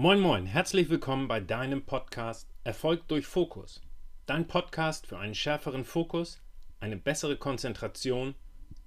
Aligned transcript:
Moin 0.00 0.20
Moin, 0.20 0.46
herzlich 0.46 0.90
willkommen 0.90 1.26
bei 1.26 1.40
deinem 1.40 1.84
Podcast 1.84 2.48
Erfolg 2.62 3.08
durch 3.08 3.26
Fokus. 3.26 3.82
Dein 4.26 4.46
Podcast 4.46 5.08
für 5.08 5.18
einen 5.18 5.34
schärferen 5.34 5.84
Fokus, 5.84 6.40
eine 6.78 6.96
bessere 6.96 7.36
Konzentration 7.36 8.36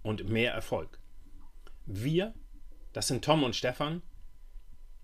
und 0.03 0.29
mehr 0.29 0.53
Erfolg. 0.53 0.99
Wir, 1.85 2.33
das 2.93 3.09
sind 3.09 3.25
Tom 3.25 3.43
und 3.43 3.57
Stefan, 3.57 4.01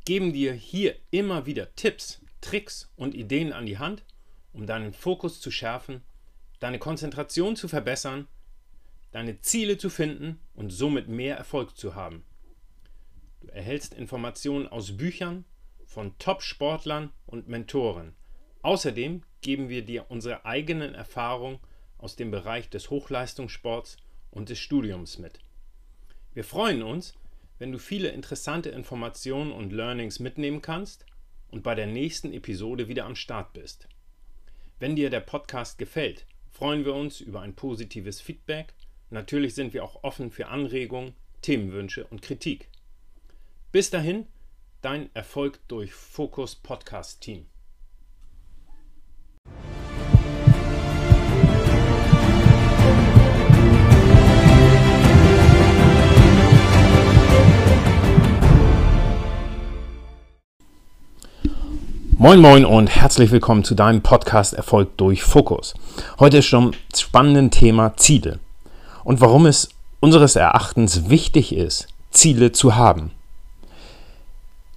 geben 0.05 0.31
dir 0.31 0.53
hier 0.53 0.95
immer 1.11 1.45
wieder 1.45 1.75
Tipps, 1.75 2.21
Tricks 2.39 2.89
und 2.95 3.13
Ideen 3.13 3.51
an 3.51 3.65
die 3.65 3.77
Hand, 3.77 4.05
um 4.53 4.65
deinen 4.65 4.93
Fokus 4.93 5.41
zu 5.41 5.51
schärfen, 5.51 6.03
deine 6.61 6.79
Konzentration 6.79 7.57
zu 7.57 7.67
verbessern, 7.67 8.29
deine 9.11 9.41
Ziele 9.41 9.77
zu 9.77 9.89
finden 9.89 10.39
und 10.53 10.69
somit 10.69 11.09
mehr 11.09 11.35
Erfolg 11.35 11.75
zu 11.75 11.95
haben. 11.95 12.23
Du 13.41 13.49
erhältst 13.49 13.93
Informationen 13.93 14.69
aus 14.69 14.95
Büchern, 14.95 15.43
von 15.87 16.15
Top-Sportlern 16.19 17.11
und 17.25 17.47
Mentoren. 17.47 18.13
Außerdem 18.61 19.23
geben 19.41 19.69
wir 19.69 19.83
dir 19.83 20.05
unsere 20.09 20.45
eigenen 20.45 20.93
Erfahrungen 20.93 21.59
aus 21.97 22.15
dem 22.15 22.29
Bereich 22.29 22.69
des 22.69 22.89
Hochleistungssports 22.89 23.97
und 24.29 24.49
des 24.49 24.59
Studiums 24.59 25.17
mit. 25.17 25.39
Wir 26.33 26.43
freuen 26.43 26.83
uns, 26.83 27.15
wenn 27.57 27.71
du 27.71 27.79
viele 27.79 28.09
interessante 28.09 28.69
Informationen 28.69 29.51
und 29.51 29.73
Learnings 29.73 30.19
mitnehmen 30.19 30.61
kannst 30.61 31.05
und 31.49 31.63
bei 31.63 31.73
der 31.73 31.87
nächsten 31.87 32.33
Episode 32.33 32.87
wieder 32.87 33.05
am 33.05 33.15
Start 33.15 33.53
bist. 33.53 33.87
Wenn 34.79 34.95
dir 34.95 35.09
der 35.09 35.21
Podcast 35.21 35.77
gefällt, 35.79 36.27
freuen 36.51 36.85
wir 36.85 36.93
uns 36.93 37.21
über 37.21 37.41
ein 37.41 37.55
positives 37.55 38.21
Feedback. 38.21 38.73
Natürlich 39.09 39.55
sind 39.55 39.73
wir 39.73 39.83
auch 39.83 40.03
offen 40.03 40.29
für 40.29 40.47
Anregungen, 40.47 41.13
Themenwünsche 41.41 42.05
und 42.07 42.21
Kritik. 42.21 42.69
Bis 43.71 43.89
dahin, 43.89 44.27
dein 44.87 45.09
Erfolg 45.13 45.59
durch 45.67 45.93
Fokus 45.93 46.55
Podcast 46.55 47.19
Team. 47.19 47.45
Moin 62.17 62.39
Moin 62.39 62.63
und 62.63 62.87
herzlich 62.87 63.31
willkommen 63.31 63.65
zu 63.65 63.75
deinem 63.75 64.01
Podcast 64.01 64.53
Erfolg 64.53 64.95
durch 64.95 65.21
Fokus. 65.21 65.73
Heute 66.17 66.37
ist 66.37 66.45
schon 66.45 66.73
spannendes 66.95 67.59
Thema 67.59 67.97
Ziele 67.97 68.39
und 69.03 69.19
warum 69.19 69.47
es 69.47 69.67
unseres 69.99 70.37
Erachtens 70.37 71.09
wichtig 71.09 71.53
ist, 71.53 71.89
Ziele 72.11 72.53
zu 72.53 72.77
haben. 72.77 73.11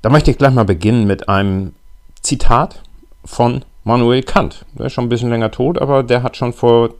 Da 0.02 0.08
möchte 0.08 0.30
ich 0.30 0.38
gleich 0.38 0.52
mal 0.52 0.64
beginnen 0.64 1.06
mit 1.06 1.28
einem 1.28 1.74
Zitat 2.22 2.82
von 3.24 3.64
Manuel 3.84 4.22
Kant. 4.22 4.64
Der 4.78 4.86
ist 4.86 4.94
schon 4.94 5.06
ein 5.06 5.10
bisschen 5.10 5.30
länger 5.30 5.50
tot, 5.50 5.78
aber 5.78 6.02
der 6.02 6.22
hat 6.22 6.36
schon 6.36 6.52
vor 6.52 6.94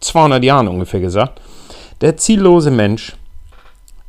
200 0.00 0.42
Jahren 0.42 0.68
ungefähr 0.68 1.00
gesagt, 1.00 1.40
der 2.00 2.16
ziellose 2.16 2.70
Mensch 2.70 3.16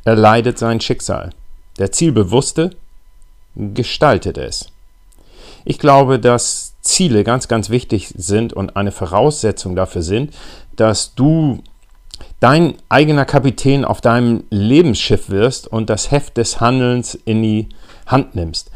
erleidet 0.04 0.58
sein 0.58 0.80
Schicksal. 0.80 1.30
Der 1.78 1.92
Zielbewusste 1.92 2.70
gestaltet 3.54 4.38
es. 4.38 4.68
Ich 5.64 5.78
glaube, 5.78 6.18
dass 6.18 6.74
Ziele 6.80 7.22
ganz, 7.22 7.46
ganz 7.46 7.70
wichtig 7.70 8.12
sind 8.16 8.52
und 8.52 8.76
eine 8.76 8.90
Voraussetzung 8.90 9.76
dafür 9.76 10.02
sind, 10.02 10.34
dass 10.74 11.14
du 11.14 11.62
dein 12.42 12.74
eigener 12.88 13.24
Kapitän 13.24 13.84
auf 13.84 14.00
deinem 14.00 14.42
Lebensschiff 14.50 15.30
wirst 15.30 15.68
und 15.68 15.88
das 15.88 16.10
Heft 16.10 16.36
des 16.36 16.60
Handelns 16.60 17.14
in 17.14 17.40
die 17.40 17.68
Hand 18.06 18.34
nimmst. 18.34 18.72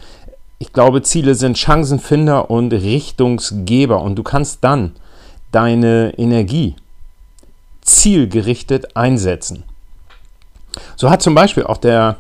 Ich 0.61 0.73
glaube, 0.73 1.03
Ziele 1.03 1.35
sind 1.35 1.59
Chancenfinder 1.59 2.49
und 2.49 2.73
Richtungsgeber 2.73 4.01
und 4.01 4.15
du 4.15 4.23
kannst 4.23 4.63
dann 4.63 4.93
deine 5.51 6.15
Energie 6.17 6.77
zielgerichtet 7.83 8.97
einsetzen. 8.97 9.65
So 10.95 11.11
hat 11.11 11.21
zum 11.21 11.35
Beispiel 11.35 11.65
auch 11.65 11.79
der 11.79 12.19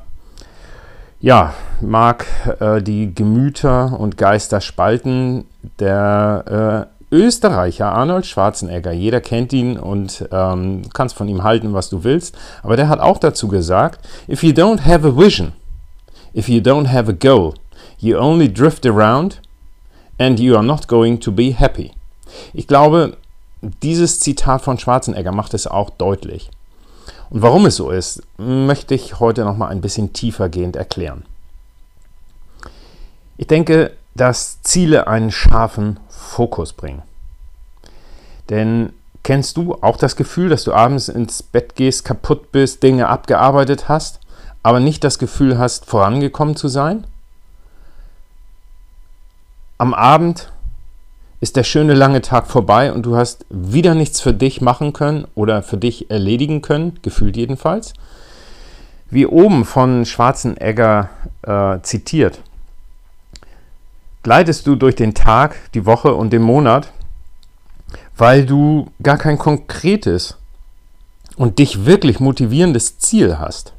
ja, 1.21 1.55
mag 1.81 2.27
äh, 2.61 2.83
die 2.83 3.15
Gemüter 3.15 3.99
und 3.99 4.19
Geister 4.19 4.61
spalten. 4.61 5.45
Der 5.79 6.89
äh, 6.91 6.96
Österreicher 7.13 7.93
Arnold 7.93 8.27
Schwarzenegger, 8.27 8.93
jeder 8.93 9.21
kennt 9.21 9.53
ihn 9.53 9.79
und 9.79 10.29
ähm, 10.33 10.83
kannst 10.93 11.15
von 11.15 11.29
ihm 11.29 11.45
halten, 11.45 11.73
was 11.73 11.89
du 11.89 12.03
willst, 12.03 12.37
aber 12.63 12.77
der 12.77 12.89
hat 12.89 12.99
auch 13.01 13.19
dazu 13.19 13.47
gesagt, 13.49 14.05
if 14.29 14.43
you 14.43 14.51
don't 14.51 14.85
have 14.85 15.07
a 15.07 15.17
vision, 15.17 15.53
if 16.35 16.49
you 16.49 16.61
don't 16.61 16.89
have 16.89 17.09
a 17.09 17.15
goal, 17.15 17.55
you 17.99 18.19
only 18.19 18.53
drift 18.53 18.85
around 18.87 19.41
and 20.19 20.41
you 20.41 20.57
are 20.57 20.65
not 20.65 20.89
going 20.89 21.21
to 21.21 21.31
be 21.31 21.55
happy. 21.57 21.93
Ich 22.53 22.67
glaube, 22.67 23.17
dieses 23.83 24.21
Zitat 24.21 24.63
von 24.63 24.79
Schwarzenegger 24.79 25.33
macht 25.33 25.55
es 25.55 25.67
auch 25.67 25.91
deutlich. 25.91 26.51
Und 27.31 27.43
warum 27.43 27.67
es 27.67 27.77
so 27.77 27.91
ist, 27.91 28.23
möchte 28.37 28.95
ich 28.95 29.21
heute 29.21 29.45
noch 29.45 29.57
mal 29.57 29.69
ein 29.69 29.81
bisschen 29.81 30.13
tiefergehend 30.13 30.77
erklären. 30.77 31.25
Ich 33.37 33.47
denke, 33.47 33.93
dass 34.17 34.63
Ziele 34.63 35.07
einen 35.07 35.31
scharfen 35.31 36.01
Fokus 36.09 36.73
bringen. 36.73 37.03
Denn 38.49 38.93
kennst 39.23 39.57
du 39.57 39.75
auch 39.81 39.97
das 39.97 40.17
Gefühl, 40.17 40.49
dass 40.49 40.65
du 40.65 40.73
abends 40.73 41.09
ins 41.09 41.43
Bett 41.43 41.75
gehst, 41.75 42.05
kaputt 42.05 42.53
bist, 42.53 42.83
Dinge 42.83 43.09
abgearbeitet 43.09 43.89
hast, 43.89 44.21
aber 44.63 44.81
nicht 44.81 45.05
das 45.05 45.19
Gefühl 45.19 45.59
hast, 45.59 45.87
vorangekommen 45.87 46.57
zu 46.57 46.69
sein? 46.69 47.07
Am 49.79 49.93
Abend 49.93 50.51
ist 51.41 51.57
der 51.57 51.65
schöne 51.65 51.95
lange 51.95 52.23
Tag 52.23 52.47
vorbei 52.47 52.93
und 52.93 53.05
du 53.05 53.17
hast 53.17 53.45
wieder 53.51 53.95
nichts 53.95 54.21
für 54.21 54.33
dich 54.33 54.61
machen 54.61 54.93
können 54.93 55.27
oder 55.35 55.63
für 55.63 55.77
dich 55.77 56.11
erledigen 56.11 56.63
können, 56.63 56.99
gefühlt 57.03 57.37
jedenfalls. 57.37 57.93
Wie 59.11 59.27
oben 59.27 59.65
von 59.65 60.07
Schwarzenegger 60.07 61.11
äh, 61.43 61.79
zitiert, 61.83 62.41
gleitest 64.27 64.67
du 64.67 64.75
durch 64.75 64.97
den 64.97 65.15
Tag, 65.15 65.55
die 65.73 65.87
Woche 65.87 66.13
und 66.13 66.33
den 66.33 66.43
Monat, 66.43 66.91
weil 68.17 68.45
du 68.45 68.91
gar 69.01 69.19
kein 69.19 69.39
konkretes 69.39 70.37
und 71.37 71.61
dich 71.61 71.87
wirklich 71.87 72.19
motivierendes 72.19 72.99
Ziel 72.99 73.39
hast. 73.39 73.73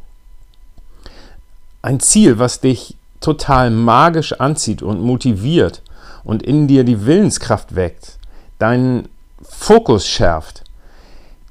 Ein 1.82 2.00
Ziel, 2.00 2.40
was 2.40 2.62
dich 2.62 2.96
total 3.20 3.72
magisch 3.72 4.40
anzieht 4.40 4.82
und 4.82 5.02
motiviert 5.02 5.84
und 6.24 6.44
in 6.44 6.70
dir 6.70 6.86
die 6.86 7.06
Willenskraft 7.06 7.76
weckt, 7.76 8.18
deinen 8.58 9.10
Fokus 9.42 10.08
schärft. 10.08 10.64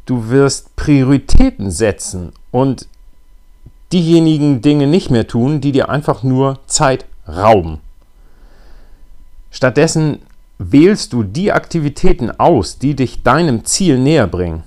Du 0.06 0.30
wirst 0.30 0.74
Prioritäten 0.74 1.70
setzen 1.70 2.32
und 2.50 2.88
diejenigen 3.92 4.62
Dinge 4.62 4.86
nicht 4.86 5.10
mehr 5.10 5.26
tun, 5.26 5.60
die 5.60 5.72
dir 5.72 5.90
einfach 5.90 6.22
nur 6.22 6.60
Zeit 6.66 7.04
rauben. 7.28 7.82
Stattdessen 9.50 10.20
wählst 10.58 11.12
du 11.12 11.22
die 11.22 11.52
Aktivitäten 11.52 12.30
aus, 12.30 12.78
die 12.78 12.94
dich 12.94 13.22
deinem 13.22 13.64
Ziel 13.64 13.98
näher 13.98 14.26
bringen. 14.26 14.62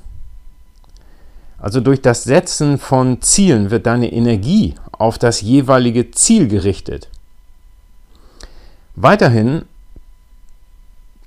Also 1.57 1.81
durch 1.81 2.01
das 2.01 2.23
Setzen 2.23 2.77
von 2.77 3.21
Zielen 3.21 3.69
wird 3.69 3.85
deine 3.85 4.11
Energie 4.11 4.75
auf 4.91 5.17
das 5.17 5.41
jeweilige 5.41 6.11
Ziel 6.11 6.47
gerichtet. 6.47 7.09
Weiterhin 8.95 9.63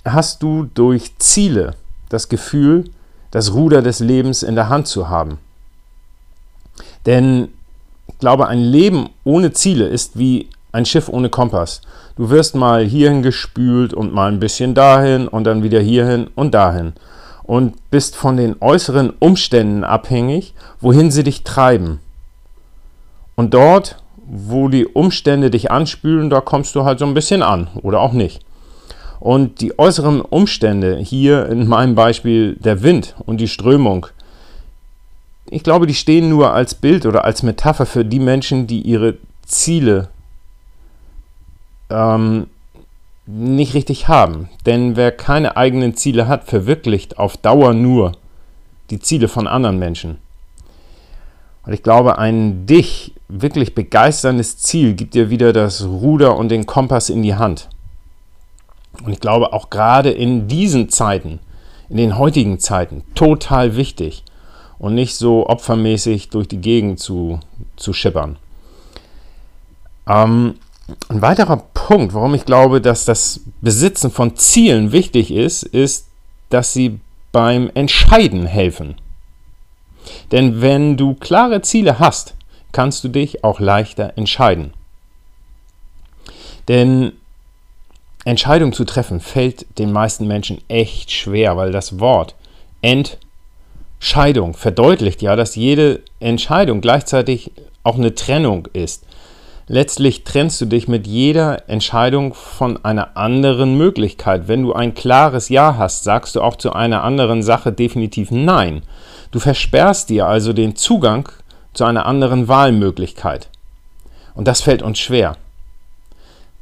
hast 0.05 0.43
du 0.43 0.69
durch 0.75 1.19
Ziele 1.19 1.75
das 2.09 2.29
Gefühl, 2.29 2.91
das 3.31 3.55
Ruder 3.55 3.83
des 3.83 4.01
Lebens 4.01 4.43
in 4.43 4.55
der 4.55 4.69
Hand 4.69 4.87
zu 4.87 5.09
haben. 5.09 5.39
Denn 7.07 7.49
ich 8.09 8.19
glaube, 8.19 8.49
ein 8.49 8.61
Leben 8.61 9.11
ohne 9.25 9.53
Ziele 9.53 9.87
ist 9.87 10.19
wie 10.19 10.49
ein 10.73 10.87
Schiff 10.87 11.09
ohne 11.09 11.29
Kompass. 11.29 11.83
Du 12.17 12.31
wirst 12.31 12.55
mal 12.55 12.85
hierhin 12.85 13.23
gespült 13.23 13.95
und 13.95 14.13
mal 14.13 14.31
ein 14.31 14.41
bisschen 14.41 14.75
dahin 14.75 15.29
und 15.29 15.45
dann 15.45 15.63
wieder 15.63 15.81
hierhin 15.81 16.29
und 16.35 16.55
dahin. 16.55 16.95
Und 17.45 17.91
bist 17.91 18.17
von 18.17 18.37
den 18.37 18.57
äußeren 18.61 19.11
Umständen 19.19 19.85
abhängig, 19.85 20.55
wohin 20.81 21.11
sie 21.11 21.23
dich 21.23 21.45
treiben. 21.45 22.01
Und 23.37 23.55
dort, 23.55 23.97
wo 24.25 24.69
die 24.69 24.87
Umstände 24.87 25.51
dich 25.51 25.71
anspülen, 25.71 26.31
da 26.31 26.41
kommst 26.41 26.75
du 26.75 26.85
halt 26.85 26.99
so 26.99 27.07
ein 27.07 27.15
bisschen 27.15 27.43
an 27.43 27.69
oder 27.83 28.01
auch 28.01 28.13
nicht. 28.13 28.41
Und 29.21 29.61
die 29.61 29.79
äußeren 29.79 30.21
Umstände, 30.21 30.97
hier 30.97 31.49
in 31.49 31.69
meinem 31.69 31.95
Beispiel 31.95 32.57
der 32.57 32.83
Wind 32.83 33.15
und 33.25 33.41
die 33.41 33.49
Strömung, 33.49 34.07
ich 35.49 35.63
glaube, 35.63 35.87
die 35.87 35.95
stehen 35.95 36.29
nur 36.29 36.53
als 36.53 36.75
Bild 36.75 37.05
oder 37.05 37.25
als 37.25 37.43
Metapher 37.43 37.85
für 37.85 38.05
die 38.05 38.21
Menschen, 38.21 38.67
die 38.67 38.81
ihre 38.81 39.17
Ziele 39.45 40.09
ähm, 41.93 42.47
nicht 43.27 43.75
richtig 43.75 44.09
haben. 44.09 44.49
Denn 44.67 44.97
wer 44.97 45.13
keine 45.13 45.57
eigenen 45.57 45.95
Ziele 45.95 46.27
hat, 46.27 46.45
verwirklicht 46.45 47.19
auf 47.19 47.37
Dauer 47.37 47.75
nur 47.75 48.13
die 48.91 49.01
Ziele 49.01 49.29
von 49.29 49.47
anderen 49.47 49.79
Menschen. 49.79 50.19
Und 51.65 51.73
ich 51.73 51.83
glaube, 51.83 52.19
ein 52.19 52.67
Dich 52.67 53.15
wirklich 53.29 53.75
begeisterndes 53.75 54.59
Ziel 54.59 54.95
gibt 54.95 55.15
dir 55.15 55.31
wieder 55.31 55.53
das 55.53 55.85
Ruder 55.85 56.37
und 56.37 56.49
den 56.49 56.67
Kompass 56.67 57.09
in 57.09 57.23
die 57.23 57.37
Hand. 57.37 57.69
Und 59.05 59.13
ich 59.13 59.21
glaube 59.21 59.53
auch 59.53 59.71
gerade 59.71 60.11
in 60.11 60.49
diesen 60.49 60.89
Zeiten, 60.89 61.39
in 61.89 61.97
den 61.97 62.19
heutigen 62.19 62.59
Zeiten, 62.59 63.05
total 63.15 63.77
wichtig 63.77 64.25
und 64.79 64.95
nicht 64.95 65.15
so 65.15 65.47
opfermäßig 65.49 66.29
durch 66.29 66.49
die 66.49 66.61
Gegend 66.61 66.99
zu, 66.99 67.41
zu 67.77 67.93
schippern. 67.93 68.37
Ähm, 70.07 70.57
ein 71.09 71.23
weiterer 71.23 71.57
Punkt, 71.75 72.15
warum 72.15 72.35
ich 72.35 72.45
glaube, 72.45 72.81
dass 72.81 73.05
das 73.05 73.41
Besitzen 73.61 74.11
von 74.11 74.37
Zielen 74.37 74.93
wichtig 74.93 75.31
ist, 75.31 75.63
ist, 75.63 76.09
dass 76.51 76.73
sie 76.73 77.01
beim 77.31 77.71
Entscheiden 77.75 78.47
helfen. 78.47 78.97
Denn 80.33 80.61
wenn 80.61 80.97
du 80.97 81.15
klare 81.15 81.63
Ziele 81.63 81.99
hast, 81.99 82.35
kannst 82.73 83.05
du 83.05 83.09
dich 83.09 83.45
auch 83.45 83.61
leichter 83.61 84.15
entscheiden. 84.17 84.73
Denn 86.69 87.13
Entscheidung 88.25 88.73
zu 88.73 88.85
treffen 88.85 89.21
fällt 89.21 89.79
den 89.79 89.93
meisten 89.93 90.27
Menschen 90.27 90.63
echt 90.69 91.11
schwer, 91.11 91.57
weil 91.57 91.73
das 91.73 91.99
Wort 91.99 92.35
Entscheidung 92.83 94.55
verdeutlicht 94.55 95.23
ja, 95.23 95.37
dass 95.37 95.57
jede 95.57 96.03
Entscheidung 96.21 96.81
gleichzeitig 96.81 97.51
auch 97.83 97.97
eine 97.97 98.15
Trennung 98.15 98.69
ist. 98.73 99.05
Letztlich 99.69 100.25
trennst 100.25 100.61
du 100.61 100.67
dich 100.67 100.89
mit 100.89 101.07
jeder 101.07 101.69
Entscheidung 101.69 102.35
von 102.35 102.85
einer 102.85 103.17
anderen 103.17 103.77
Möglichkeit. 103.77 104.49
Wenn 104.49 104.63
du 104.63 104.73
ein 104.73 104.95
klares 104.95 105.49
Ja 105.49 105.77
hast, 105.79 106.03
sagst 106.03 106.35
du 106.35 106.43
auch 106.43 106.57
zu 106.57 106.73
einer 106.73 107.05
anderen 107.05 107.43
Sache 107.43 107.73
definitiv 107.73 108.31
Nein. 108.31 108.83
Du 109.31 109.39
versperrst 109.39 110.11
dir 110.11 110.27
also 110.27 110.53
den 110.53 110.75
Zugang 110.75 111.29
zu 111.75 111.85
einer 111.85 112.07
anderen 112.07 112.49
Wahlmöglichkeit. 112.49 113.49
Und 114.35 114.49
das 114.49 114.63
fällt 114.63 114.83
uns 114.83 114.99
schwer, 114.99 115.37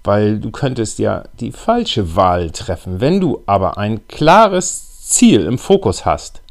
weil 0.05 0.39
du 0.39 0.51
könntest 0.51 0.99
ja 0.99 1.25
die 1.41 1.53
falsche 1.53 2.17
Wahl 2.17 2.51
treffen. 2.51 3.01
Wenn 3.01 3.21
du 3.21 3.43
aber 3.47 3.79
ein 3.79 4.07
klares 4.09 5.09
Ziel 5.09 5.47
im 5.47 5.59
Fokus 5.59 6.05
hast, 6.05 6.43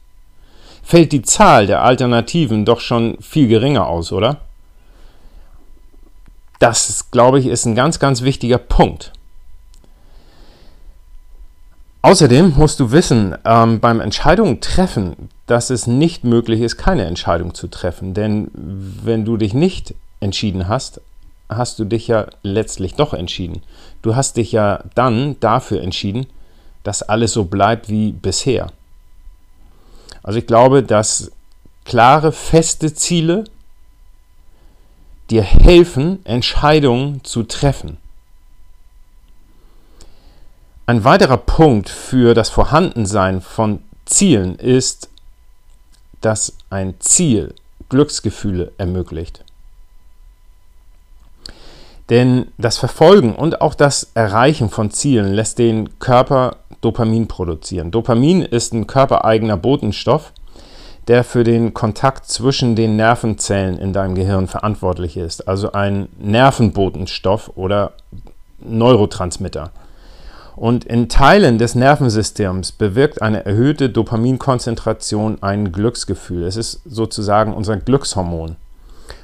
fällt 0.81 1.11
die 1.11 1.21
Zahl 1.21 1.67
der 1.67 1.83
Alternativen 1.83 2.65
doch 2.65 2.79
schon 2.79 3.17
viel 3.21 3.47
geringer 3.47 3.87
aus, 3.87 4.11
oder? 4.11 4.37
Das, 6.59 7.09
glaube 7.11 7.39
ich, 7.39 7.47
ist 7.47 7.65
ein 7.65 7.75
ganz, 7.75 7.99
ganz 7.99 8.21
wichtiger 8.21 8.57
Punkt. 8.57 9.13
Außerdem 12.01 12.53
musst 12.55 12.79
du 12.79 12.91
wissen, 12.91 13.35
ähm, 13.43 13.79
beim 13.79 13.99
Entscheidungen 13.99 14.61
treffen, 14.61 15.29
dass 15.47 15.69
es 15.69 15.85
nicht 15.85 16.23
möglich 16.23 16.61
ist, 16.61 16.77
keine 16.77 17.05
Entscheidung 17.05 17.53
zu 17.53 17.67
treffen. 17.67 18.13
Denn 18.13 18.49
wenn 18.53 19.25
du 19.25 19.35
dich 19.35 19.53
nicht 19.53 19.95
entschieden 20.21 20.67
hast, 20.67 21.01
hast 21.49 21.79
du 21.79 21.85
dich 21.85 22.07
ja 22.07 22.27
letztlich 22.43 22.95
doch 22.95 23.13
entschieden. 23.13 23.63
Du 24.01 24.15
hast 24.15 24.37
dich 24.37 24.51
ja 24.51 24.83
dann 24.95 25.37
dafür 25.39 25.81
entschieden, 25.81 26.27
dass 26.83 27.03
alles 27.03 27.33
so 27.33 27.45
bleibt 27.45 27.89
wie 27.89 28.11
bisher. 28.13 28.71
Also 30.23 30.39
ich 30.39 30.47
glaube, 30.47 30.83
dass 30.83 31.31
klare, 31.83 32.31
feste 32.31 32.93
Ziele 32.93 33.45
dir 35.29 35.43
helfen, 35.43 36.25
Entscheidungen 36.25 37.23
zu 37.23 37.43
treffen. 37.43 37.97
Ein 40.85 41.03
weiterer 41.03 41.37
Punkt 41.37 41.87
für 41.89 42.33
das 42.33 42.49
Vorhandensein 42.49 43.41
von 43.41 43.83
Zielen 44.05 44.55
ist, 44.55 45.09
dass 46.21 46.57
ein 46.69 46.95
Ziel 46.99 47.53
Glücksgefühle 47.89 48.71
ermöglicht. 48.77 49.43
Denn 52.09 52.47
das 52.57 52.77
Verfolgen 52.77 53.35
und 53.35 53.61
auch 53.61 53.75
das 53.75 54.11
Erreichen 54.15 54.69
von 54.69 54.89
Zielen 54.89 55.33
lässt 55.33 55.59
den 55.59 55.99
Körper 55.99 56.57
Dopamin 56.81 57.27
produzieren. 57.27 57.91
Dopamin 57.91 58.41
ist 58.41 58.73
ein 58.73 58.87
körpereigener 58.87 59.57
Botenstoff, 59.57 60.33
der 61.09 61.23
für 61.23 61.43
den 61.43 61.73
Kontakt 61.73 62.27
zwischen 62.27 62.75
den 62.75 62.95
Nervenzellen 62.95 63.79
in 63.79 63.93
deinem 63.93 64.13
Gehirn 64.13 64.47
verantwortlich 64.47 65.17
ist. 65.17 65.47
Also 65.47 65.71
ein 65.71 66.07
Nervenbotenstoff 66.19 67.51
oder 67.55 67.93
Neurotransmitter. 68.59 69.71
Und 70.55 70.85
in 70.85 71.09
Teilen 71.09 71.57
des 71.57 71.73
Nervensystems 71.73 72.73
bewirkt 72.73 73.23
eine 73.23 73.43
erhöhte 73.43 73.89
Dopaminkonzentration 73.89 75.41
ein 75.41 75.71
Glücksgefühl. 75.71 76.43
Es 76.43 76.57
ist 76.57 76.81
sozusagen 76.85 77.53
unser 77.53 77.77
Glückshormon. 77.77 78.57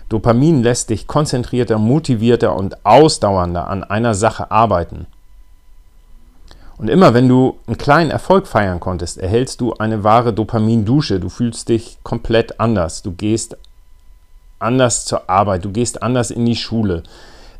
Dopamin 0.10 0.64
lässt 0.64 0.90
dich 0.90 1.06
konzentrierter, 1.06 1.78
motivierter 1.78 2.56
und 2.56 2.84
ausdauernder 2.84 3.68
an 3.68 3.84
einer 3.84 4.16
Sache 4.16 4.50
arbeiten. 4.50 5.06
Und 6.78 6.90
immer 6.90 7.14
wenn 7.14 7.30
du 7.30 7.58
einen 7.68 7.78
kleinen 7.78 8.12
Erfolg 8.12 8.48
feiern 8.48 8.80
konntest, 8.80 9.18
erhältst 9.18 9.62
du 9.62 9.74
eine 9.74 10.04
wahre 10.04 10.34
Dopamindusche. 10.34 11.20
Du 11.20 11.30
fühlst 11.30 11.70
dich 11.70 11.98
komplett 12.04 12.60
anders. 12.60 13.02
Du 13.02 13.14
gehst 13.14 13.58
anders 14.60 15.06
zur 15.06 15.30
Arbeit, 15.30 15.64
du 15.64 15.72
gehst 15.72 16.02
anders 16.04 16.32
in 16.32 16.46
die 16.46 16.56
Schule. 16.56 17.04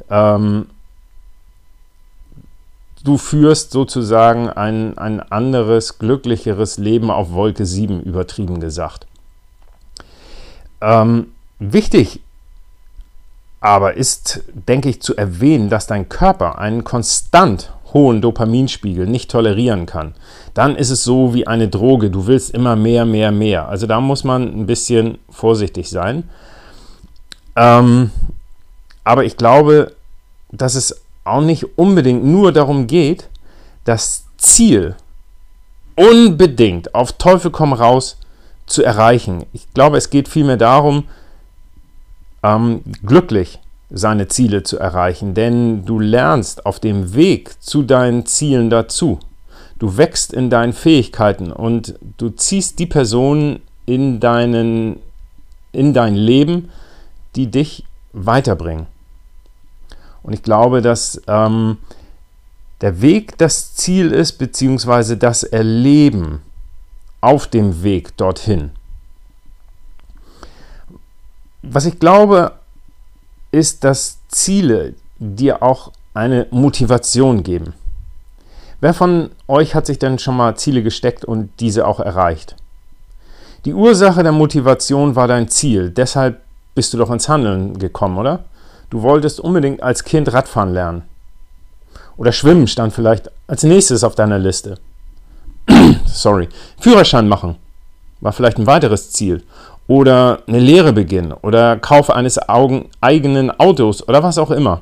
Ähm, 0.10 0.68
du 3.04 3.18
führst 3.18 3.72
sozusagen 3.72 4.50
ein, 4.50 4.98
ein 4.98 5.20
anderes, 5.20 6.00
glücklicheres 6.00 6.78
Leben 6.78 7.10
auf 7.10 7.32
Wolke 7.32 7.66
7, 7.66 8.02
übertrieben 8.02 8.60
gesagt. 8.60 9.08
Ähm, 10.82 11.28
wichtig 11.60 12.22
aber 13.66 13.96
ist, 13.96 14.44
denke 14.54 14.90
ich, 14.90 15.02
zu 15.02 15.18
erwähnen, 15.18 15.70
dass 15.70 15.88
dein 15.88 16.08
Körper 16.08 16.60
einen 16.60 16.84
konstant 16.84 17.74
hohen 17.96 18.22
Dopaminspiegel 18.22 19.08
nicht 19.08 19.32
tolerieren 19.32 19.86
kann, 19.86 20.16
dann 20.54 20.76
ist 20.76 20.90
es 20.90 21.06
so 21.06 21.34
wie 21.34 21.48
eine 21.48 21.70
Droge. 21.70 22.12
Du 22.12 22.28
willst 22.28 22.54
immer 22.54 22.76
mehr, 22.76 23.06
mehr, 23.06 23.32
mehr. 23.32 23.70
Also 23.70 23.88
da 23.88 24.02
muss 24.02 24.26
man 24.26 24.44
ein 24.44 24.66
bisschen 24.66 25.18
vorsichtig 25.30 25.90
sein. 25.90 26.30
Ähm, 27.56 28.12
aber 29.06 29.24
ich 29.24 29.38
glaube, 29.38 29.94
dass 30.52 30.76
es 30.76 31.02
auch 31.24 31.42
nicht 31.42 31.78
unbedingt 31.78 32.26
nur 32.26 32.52
darum 32.52 32.86
geht, 32.86 33.30
das 33.86 34.26
Ziel 34.36 34.96
unbedingt 35.96 36.94
auf 36.94 37.14
Teufel 37.14 37.50
komm 37.50 37.72
raus 37.72 38.18
zu 38.66 38.84
erreichen. 38.84 39.46
Ich 39.54 39.74
glaube, 39.74 39.96
es 39.98 40.10
geht 40.10 40.28
vielmehr 40.28 40.58
darum, 40.58 41.06
ähm, 42.44 42.82
glücklich 43.06 43.60
seine 43.90 44.28
Ziele 44.28 44.64
zu 44.64 44.80
erreichen, 44.80 45.34
denn 45.34 45.86
du 45.86 46.00
lernst 46.00 46.66
auf 46.66 46.80
dem 46.80 47.14
Weg 47.14 47.62
zu 47.62 47.84
deinen 47.84 48.26
Zielen 48.26 48.70
dazu. 48.70 49.20
Du 49.78 49.98
wächst 49.98 50.34
in 50.34 50.50
deinen 50.50 50.74
Fähigkeiten 50.74 51.52
und 51.52 51.96
du 52.18 52.30
ziehst 52.30 52.80
die 52.80 52.86
Personen 52.86 53.62
in, 53.86 54.20
deinen, 54.20 55.00
in 55.72 55.94
dein 55.94 56.16
Leben, 56.16 56.70
die 57.36 57.52
dich 57.52 57.86
weiterbringen. 58.14 58.88
Und 60.24 60.34
ich 60.34 60.42
glaube, 60.42 60.82
dass 60.82 61.22
ähm, 61.28 61.78
der 62.82 63.02
Weg 63.02 63.38
das 63.38 63.76
Ziel 63.76 64.12
ist, 64.12 64.34
beziehungsweise 64.34 65.18
das 65.18 65.44
Erleben 65.44 66.42
auf 67.22 67.48
dem 67.48 67.84
Weg 67.84 68.18
dorthin. 68.18 68.72
Was 71.62 71.86
ich 71.86 72.00
glaube, 72.00 72.54
ist, 73.56 73.86
dass 73.86 74.20
Ziele 74.28 74.96
dir 75.18 75.64
auch 75.64 75.92
eine 76.14 76.48
Motivation 76.52 77.42
geben. 77.42 77.74
Wer 78.82 78.94
von 78.94 79.32
euch 79.48 79.74
hat 79.74 79.86
sich 79.86 79.98
denn 79.98 80.20
schon 80.20 80.36
mal 80.36 80.56
Ziele 80.58 80.84
gesteckt 80.84 81.24
und 81.24 81.50
diese 81.62 81.88
auch 81.88 82.02
erreicht? 82.02 82.56
Die 83.64 83.74
Ursache 83.74 84.22
der 84.24 84.34
Motivation 84.34 85.16
war 85.16 85.28
dein 85.28 85.48
Ziel, 85.48 85.90
deshalb 85.90 86.42
bist 86.76 86.94
du 86.94 86.98
doch 86.98 87.10
ins 87.10 87.30
Handeln 87.30 87.80
gekommen, 87.80 88.18
oder? 88.18 88.44
Du 88.90 89.02
wolltest 89.02 89.40
unbedingt 89.40 89.82
als 89.82 90.04
Kind 90.04 90.32
Radfahren 90.32 90.74
lernen. 90.74 91.04
Oder 92.18 92.34
Schwimmen 92.34 92.68
stand 92.68 92.94
vielleicht 92.94 93.32
als 93.48 93.64
nächstes 93.64 94.04
auf 94.04 94.16
deiner 94.16 94.38
Liste. 94.38 94.78
Sorry. 96.06 96.50
Führerschein 96.80 97.28
machen 97.28 97.56
war 98.22 98.34
vielleicht 98.34 98.58
ein 98.58 98.68
weiteres 98.68 99.12
Ziel 99.12 99.44
oder 99.88 100.44
eine 100.48 100.60
Lehre 100.60 100.94
beginnen 100.94 101.32
oder 101.32 101.78
Kauf 101.78 102.10
eines 102.10 102.50
Augen, 102.50 102.90
eigenen 103.02 103.52
Autos 103.52 104.08
oder 104.08 104.24
was 104.24 104.38
auch 104.38 104.52
immer. 104.52 104.82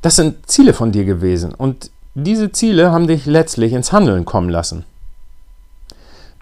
Das 0.00 0.16
sind 0.16 0.48
Ziele 0.48 0.74
von 0.74 0.92
dir 0.92 1.04
gewesen 1.04 1.54
und 1.54 1.90
diese 2.14 2.52
Ziele 2.52 2.92
haben 2.92 3.06
dich 3.06 3.26
letztlich 3.26 3.72
ins 3.72 3.92
Handeln 3.92 4.24
kommen 4.24 4.50
lassen. 4.50 4.84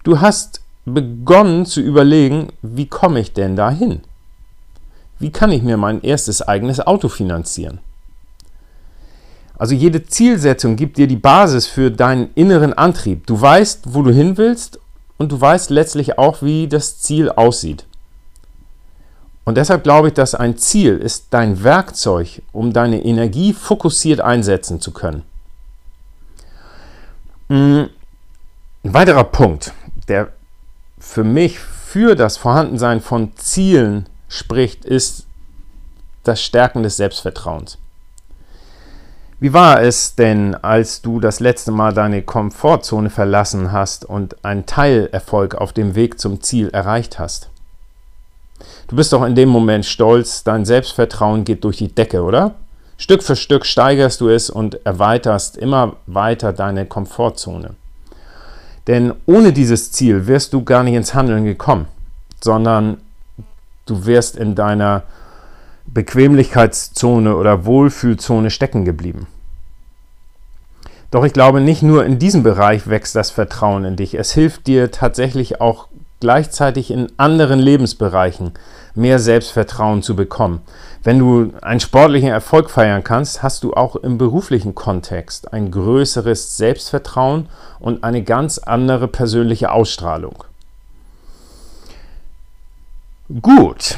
Du 0.03 0.19
hast 0.19 0.61
begonnen 0.85 1.65
zu 1.65 1.79
überlegen, 1.79 2.49
wie 2.61 2.87
komme 2.87 3.19
ich 3.19 3.33
denn 3.33 3.55
dahin? 3.55 4.01
Wie 5.19 5.31
kann 5.31 5.51
ich 5.51 5.61
mir 5.61 5.77
mein 5.77 6.01
erstes 6.01 6.41
eigenes 6.41 6.79
Auto 6.79 7.07
finanzieren? 7.07 7.79
Also 9.57 9.75
jede 9.75 10.03
Zielsetzung 10.03 10.75
gibt 10.75 10.97
dir 10.97 11.05
die 11.05 11.15
Basis 11.15 11.67
für 11.67 11.91
deinen 11.91 12.31
inneren 12.33 12.73
Antrieb. 12.73 13.27
Du 13.27 13.39
weißt, 13.39 13.93
wo 13.93 14.01
du 14.01 14.11
hin 14.11 14.37
willst 14.37 14.79
und 15.21 15.31
du 15.31 15.39
weißt 15.39 15.69
letztlich 15.69 16.17
auch, 16.17 16.41
wie 16.41 16.67
das 16.67 16.97
Ziel 16.97 17.29
aussieht. 17.29 17.85
Und 19.45 19.55
deshalb 19.55 19.83
glaube 19.83 20.07
ich, 20.07 20.15
dass 20.15 20.33
ein 20.33 20.57
Ziel 20.57 20.97
ist 20.97 21.27
dein 21.29 21.63
Werkzeug, 21.63 22.41
um 22.51 22.73
deine 22.73 23.05
Energie 23.05 23.53
fokussiert 23.53 24.19
einsetzen 24.19 24.81
zu 24.81 24.89
können. 24.91 25.21
Hm, 27.49 27.89
ein 28.83 28.93
weiterer 28.95 29.25
Punkt, 29.25 29.73
der 30.07 30.29
für 30.97 31.23
mich 31.23 31.59
für 31.59 32.15
das 32.15 32.37
Vorhandensein 32.37 32.99
von 32.99 33.35
Zielen 33.35 34.09
spricht, 34.27 34.85
ist 34.85 35.27
das 36.23 36.41
Stärken 36.41 36.81
des 36.81 36.97
Selbstvertrauens. 36.97 37.77
Wie 39.41 39.53
war 39.53 39.81
es 39.81 40.13
denn, 40.13 40.53
als 40.53 41.01
du 41.01 41.19
das 41.19 41.39
letzte 41.39 41.71
Mal 41.71 41.93
deine 41.93 42.21
Komfortzone 42.21 43.09
verlassen 43.09 43.71
hast 43.71 44.05
und 44.05 44.45
einen 44.45 44.67
Teilerfolg 44.67 45.55
auf 45.55 45.73
dem 45.73 45.95
Weg 45.95 46.19
zum 46.19 46.41
Ziel 46.41 46.69
erreicht 46.69 47.17
hast? 47.17 47.49
Du 48.87 48.95
bist 48.95 49.11
doch 49.11 49.25
in 49.25 49.33
dem 49.33 49.49
Moment 49.49 49.87
stolz, 49.87 50.43
dein 50.43 50.63
Selbstvertrauen 50.63 51.43
geht 51.43 51.63
durch 51.63 51.77
die 51.77 51.87
Decke, 51.87 52.21
oder? 52.21 52.53
Stück 52.99 53.23
für 53.23 53.35
Stück 53.35 53.65
steigerst 53.65 54.21
du 54.21 54.29
es 54.29 54.51
und 54.51 54.85
erweiterst 54.85 55.57
immer 55.57 55.95
weiter 56.05 56.53
deine 56.53 56.85
Komfortzone. 56.85 57.71
Denn 58.85 59.11
ohne 59.25 59.53
dieses 59.53 59.91
Ziel 59.91 60.27
wirst 60.27 60.53
du 60.53 60.63
gar 60.63 60.83
nicht 60.83 60.93
ins 60.93 61.15
Handeln 61.15 61.45
gekommen, 61.45 61.87
sondern 62.43 62.97
du 63.87 64.05
wirst 64.05 64.35
in 64.35 64.53
deiner 64.53 65.01
Bequemlichkeitszone 65.93 67.35
oder 67.35 67.65
Wohlfühlzone 67.65 68.49
stecken 68.49 68.85
geblieben. 68.85 69.27
Doch 71.11 71.25
ich 71.25 71.33
glaube, 71.33 71.59
nicht 71.59 71.83
nur 71.83 72.05
in 72.05 72.19
diesem 72.19 72.41
Bereich 72.41 72.87
wächst 72.87 73.15
das 73.15 73.31
Vertrauen 73.31 73.83
in 73.83 73.97
dich. 73.97 74.13
Es 74.13 74.31
hilft 74.31 74.67
dir 74.67 74.91
tatsächlich 74.91 75.59
auch 75.59 75.89
gleichzeitig 76.21 76.91
in 76.91 77.11
anderen 77.17 77.59
Lebensbereichen 77.59 78.53
mehr 78.95 79.19
Selbstvertrauen 79.19 80.03
zu 80.03 80.15
bekommen. 80.15 80.61
Wenn 81.03 81.19
du 81.19 81.51
einen 81.61 81.79
sportlichen 81.79 82.29
Erfolg 82.29 82.69
feiern 82.69 83.03
kannst, 83.03 83.43
hast 83.43 83.63
du 83.63 83.73
auch 83.73 83.97
im 83.97 84.17
beruflichen 84.17 84.75
Kontext 84.75 85.51
ein 85.51 85.71
größeres 85.71 86.55
Selbstvertrauen 86.55 87.49
und 87.79 88.03
eine 88.05 88.23
ganz 88.23 88.59
andere 88.59 89.07
persönliche 89.07 89.71
Ausstrahlung. 89.71 90.45
Gut, 93.41 93.97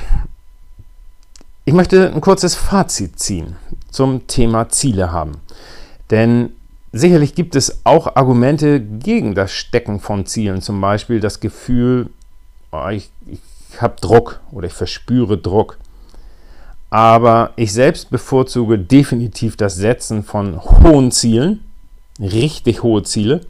ich 1.65 1.73
möchte 1.73 2.11
ein 2.13 2.21
kurzes 2.21 2.55
Fazit 2.55 3.19
ziehen 3.19 3.55
zum 3.89 4.27
Thema 4.27 4.69
Ziele 4.69 5.11
haben. 5.11 5.37
Denn 6.11 6.53
sicherlich 6.91 7.35
gibt 7.35 7.55
es 7.55 7.81
auch 7.85 8.15
Argumente 8.15 8.81
gegen 8.81 9.33
das 9.35 9.51
Stecken 9.51 9.99
von 9.99 10.25
Zielen, 10.25 10.61
zum 10.61 10.81
Beispiel 10.81 11.19
das 11.19 11.39
Gefühl, 11.39 12.09
oh, 12.71 12.89
ich, 12.89 13.11
ich 13.27 13.39
habe 13.81 13.95
Druck 14.01 14.41
oder 14.51 14.67
ich 14.67 14.73
verspüre 14.73 15.37
Druck. 15.37 15.77
Aber 16.89 17.51
ich 17.55 17.73
selbst 17.73 18.11
bevorzuge 18.11 18.77
definitiv 18.77 19.57
das 19.57 19.75
Setzen 19.75 20.23
von 20.23 20.63
hohen 20.63 21.11
Zielen, 21.11 21.63
richtig 22.19 22.83
hohe 22.83 23.03
Ziele, 23.03 23.41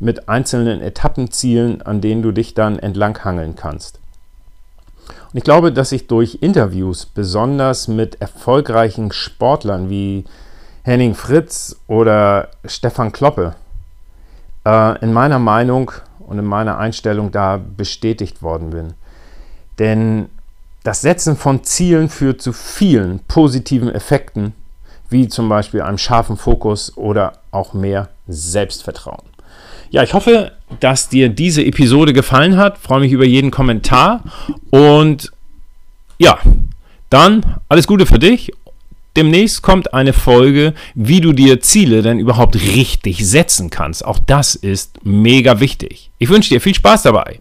mit 0.00 0.28
einzelnen 0.28 0.80
Etappenzielen, 0.80 1.82
an 1.82 2.00
denen 2.00 2.22
du 2.22 2.32
dich 2.32 2.54
dann 2.54 2.78
entlanghangeln 2.78 3.54
kannst. 3.54 4.00
Und 5.08 5.36
ich 5.36 5.44
glaube, 5.44 5.72
dass 5.72 5.92
ich 5.92 6.06
durch 6.06 6.38
Interviews, 6.40 7.06
besonders 7.06 7.88
mit 7.88 8.20
erfolgreichen 8.20 9.12
Sportlern 9.12 9.90
wie 9.90 10.24
Henning 10.82 11.14
Fritz 11.14 11.76
oder 11.86 12.48
Stefan 12.64 13.12
Kloppe, 13.12 13.54
äh, 14.64 14.98
in 15.00 15.12
meiner 15.12 15.38
Meinung 15.38 15.90
und 16.18 16.38
in 16.38 16.44
meiner 16.44 16.78
Einstellung 16.78 17.30
da 17.30 17.58
bestätigt 17.76 18.42
worden 18.42 18.70
bin. 18.70 18.94
Denn 19.78 20.28
das 20.84 21.00
Setzen 21.00 21.36
von 21.36 21.64
Zielen 21.64 22.08
führt 22.08 22.40
zu 22.40 22.52
vielen 22.52 23.20
positiven 23.20 23.94
Effekten, 23.94 24.54
wie 25.10 25.28
zum 25.28 25.48
Beispiel 25.48 25.82
einem 25.82 25.98
scharfen 25.98 26.36
Fokus 26.36 26.96
oder 26.96 27.34
auch 27.50 27.72
mehr 27.72 28.08
Selbstvertrauen. 28.26 29.24
Ja, 29.90 30.02
ich 30.02 30.14
hoffe, 30.14 30.52
dass 30.80 31.08
dir 31.08 31.28
diese 31.28 31.64
Episode 31.64 32.12
gefallen 32.12 32.56
hat. 32.56 32.78
Freue 32.78 33.00
mich 33.00 33.12
über 33.12 33.24
jeden 33.24 33.50
Kommentar. 33.50 34.22
Und 34.70 35.32
ja, 36.18 36.38
dann 37.10 37.44
alles 37.68 37.86
Gute 37.86 38.06
für 38.06 38.18
dich. 38.18 38.52
Demnächst 39.16 39.62
kommt 39.62 39.94
eine 39.94 40.12
Folge, 40.12 40.74
wie 40.94 41.20
du 41.20 41.32
dir 41.32 41.60
Ziele 41.60 42.02
denn 42.02 42.20
überhaupt 42.20 42.54
richtig 42.54 43.26
setzen 43.26 43.70
kannst. 43.70 44.04
Auch 44.04 44.18
das 44.18 44.54
ist 44.54 45.04
mega 45.04 45.58
wichtig. 45.58 46.10
Ich 46.18 46.28
wünsche 46.28 46.50
dir 46.50 46.60
viel 46.60 46.74
Spaß 46.74 47.02
dabei. 47.02 47.40